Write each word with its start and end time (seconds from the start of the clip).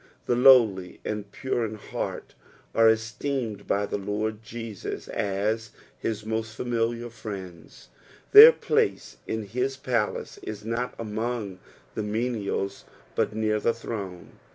The 0.25 0.35
lowly 0.35 0.99
and 1.05 1.31
pure 1.31 1.63
Id 1.63 1.75
heart 1.91 2.33
are 2.73 2.89
esteemed 2.89 3.67
by 3.67 3.85
the 3.85 3.99
Lord 3.99 4.41
Jeaua 4.41 5.07
as 5.13 5.69
his 5.95 6.25
most 6.25 6.55
familiar 6.55 7.07
friends, 7.11 7.89
their 8.31 8.51
place 8.51 9.17
in 9.27 9.43
his 9.43 9.77
palace 9.77 10.39
is 10.41 10.65
not 10.65 10.95
among 10.97 11.59
the 11.93 12.01
meniala 12.01 12.83
but 13.13 13.35
near 13.35 13.59
the 13.59 13.75
throne. 13.75 14.29